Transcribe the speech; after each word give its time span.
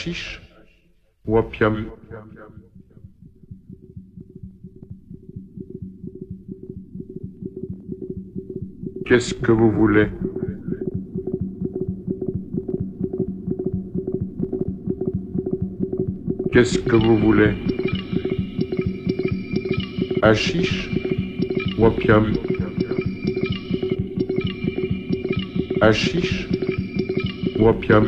Hachiche 0.00 0.40
ou 1.26 1.38
Qu'est-ce 9.04 9.34
que 9.34 9.52
vous 9.52 9.70
voulez? 9.70 10.06
Qu'est-ce 16.50 16.78
que 16.78 16.96
vous 16.96 17.18
voulez? 17.18 17.52
Hachiche 20.22 20.88
ou 21.76 21.84
opium 21.84 22.32
Hachiche 25.82 26.48
ou 27.58 27.68
opium 27.68 28.06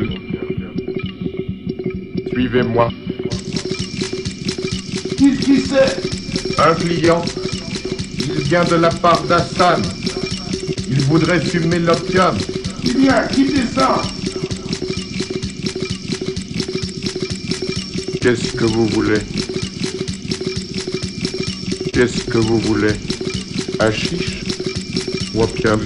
Suivez-moi. 2.33 2.89
Qui, 5.17 5.37
qui 5.37 5.61
c'est? 5.61 6.59
Un 6.59 6.73
client. 6.73 7.21
Il 8.17 8.41
vient 8.43 8.63
de 8.63 8.75
la 8.75 8.89
part 8.89 9.21
d'Hassan. 9.23 9.81
Il 10.89 11.01
voudrait 11.01 11.39
fumer 11.39 11.77
l'opium. 11.77 12.35
Qui 12.81 12.93
vient 12.93 13.27
Qui 13.27 13.45
descend 13.45 14.01
Qu'est-ce 18.19 18.53
que 18.53 18.65
vous 18.65 18.87
voulez? 18.87 19.19
Qu'est-ce 21.93 22.23
que 22.23 22.39
vous 22.39 22.57
voulez? 22.59 22.93
Hachiche 23.79 24.41
ou 25.35 25.43
opium? 25.43 25.81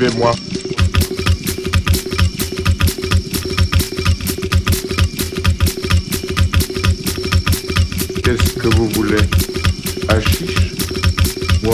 Suivez-moi. 0.00 0.32
Qu'est-ce 8.24 8.54
que 8.54 8.68
vous 8.76 8.88
voulez? 8.88 9.18
Hachiche 10.08 10.72
ou 11.64 11.72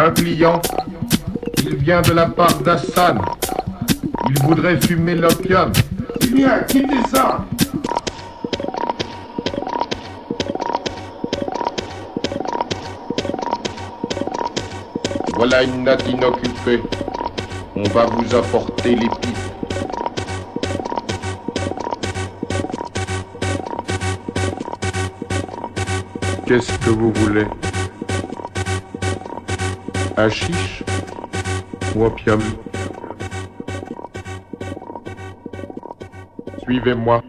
Un 0.00 0.12
client. 0.12 0.62
Il 1.64 1.74
vient 1.74 2.00
de 2.02 2.12
la 2.12 2.26
part 2.26 2.56
d'Hassan. 2.60 3.20
Il 4.30 4.42
voudrait 4.44 4.80
fumer 4.80 5.16
l'opium. 5.16 5.72
Qui 6.20 6.34
vient 6.34 6.60
Qui 6.60 6.86
descend 6.86 7.40
Voilà 15.34 15.64
une 15.64 15.82
natte 15.82 16.08
inoccupée. 16.08 16.80
On 17.74 17.82
va 17.88 18.06
vous 18.06 18.36
apporter 18.36 18.94
les 18.94 19.08
pipes. 19.08 19.36
Qu'est-ce 26.46 26.78
que 26.78 26.90
vous 26.90 27.12
voulez? 27.14 27.46
Hachiche 30.18 30.84
ou 31.94 32.06
opium? 32.06 32.40
Suivez-moi. 36.64 37.22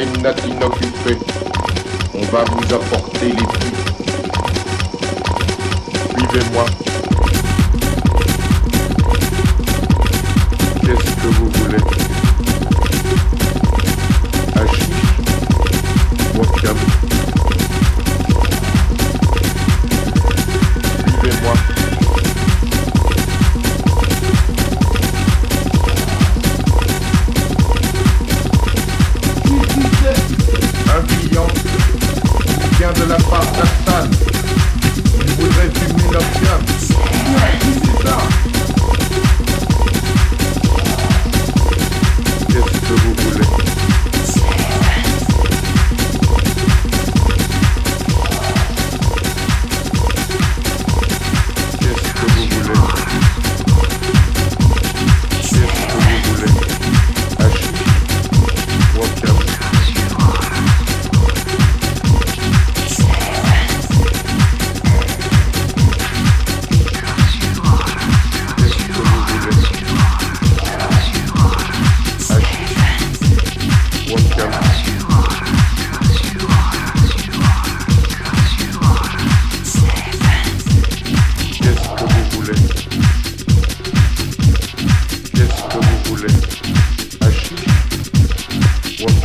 Une 0.00 0.22
natte 0.22 0.42
inoccupée. 0.46 1.18
On 2.14 2.22
va 2.34 2.44
vous 2.44 2.74
apporter 2.74 3.26
les 3.26 3.34
pipes. 3.34 3.76
Suivez-moi. 6.16 6.64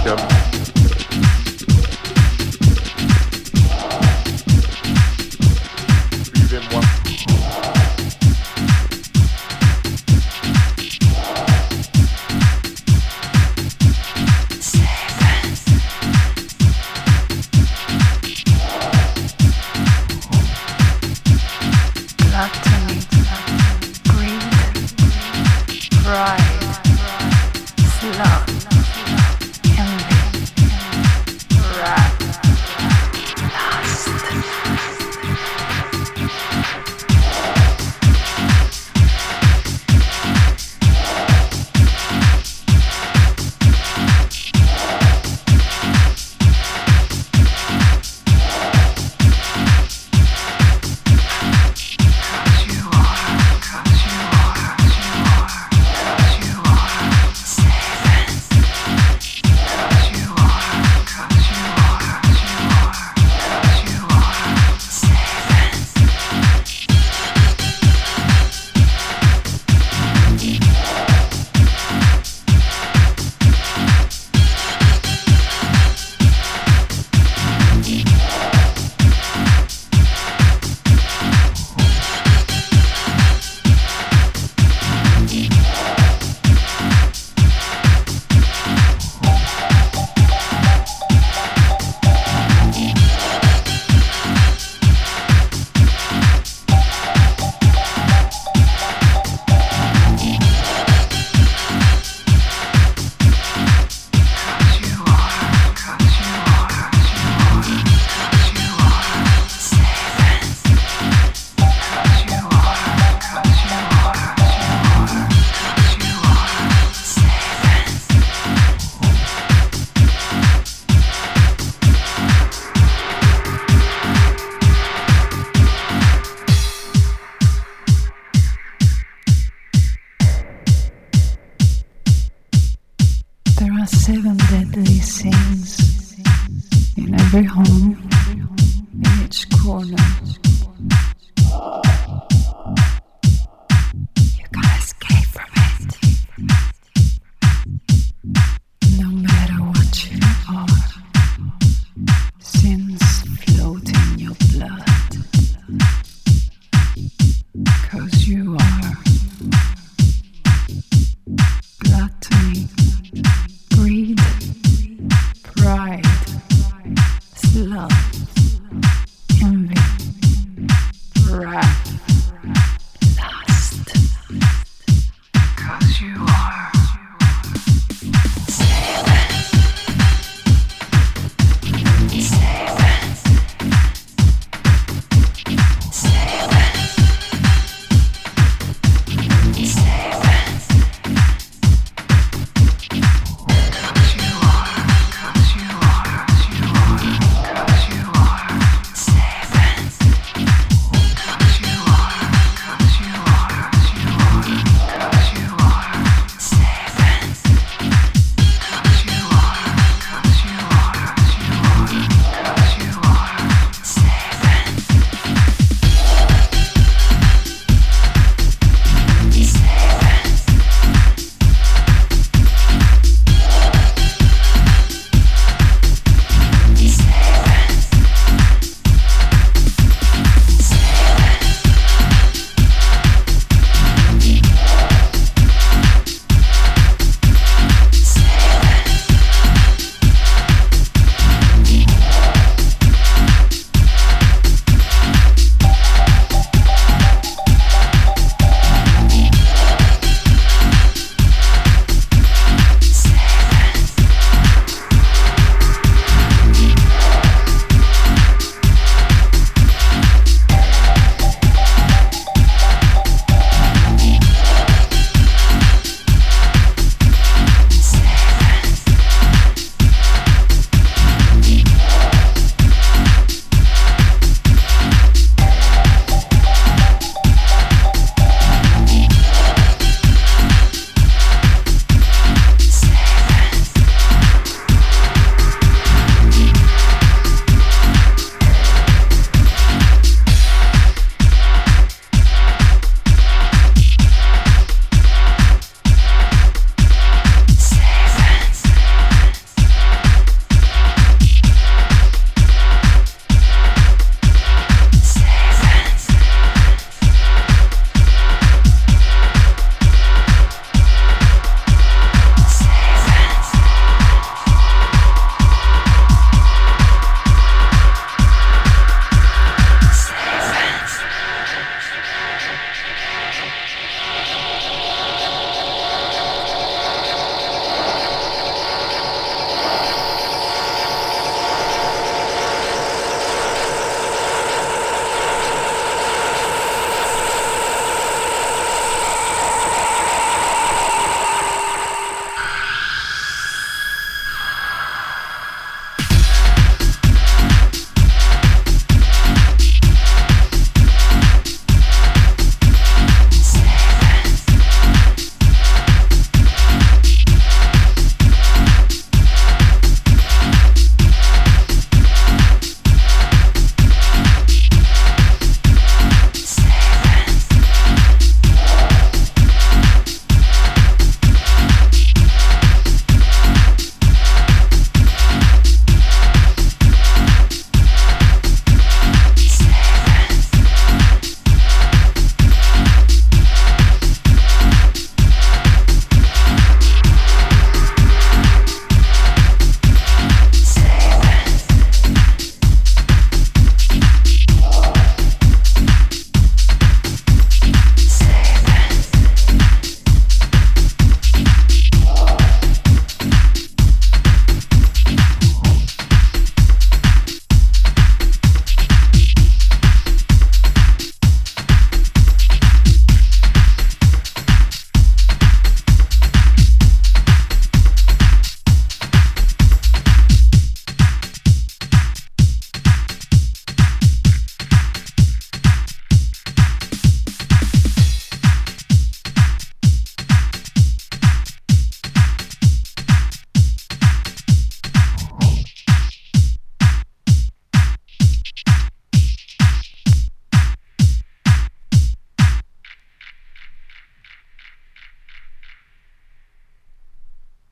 Welcome. 0.08 0.57